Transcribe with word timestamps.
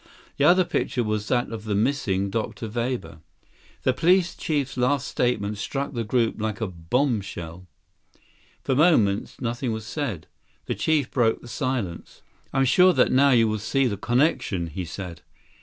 "The 0.37 0.45
other 0.45 0.65
picture 0.65 1.03
was 1.03 1.27
that 1.27 1.51
of 1.51 1.63
the 1.63 1.75
missing 1.75 2.31
Dr. 2.31 2.65
Weber." 2.67 3.19
64 3.41 3.49
The 3.83 3.93
police 3.93 4.35
chief's 4.35 4.75
last 4.75 5.07
statement 5.07 5.59
struck 5.59 5.93
the 5.93 6.03
group 6.03 6.41
like 6.41 6.59
a 6.59 6.65
bombshell. 6.65 7.67
For 8.63 8.73
moments, 8.73 9.39
nothing 9.39 9.71
was 9.71 9.85
said. 9.85 10.25
The 10.65 10.73
chief 10.73 11.11
broke 11.11 11.41
the 11.41 11.47
silence. 11.47 12.23
"I'm 12.51 12.65
sure 12.65 12.93
that 12.93 13.11
now 13.11 13.29
you 13.29 13.47
will 13.47 13.59
see 13.59 13.85
the 13.85 13.95
connection," 13.95 14.65
he 14.65 14.85
said. 14.85 15.21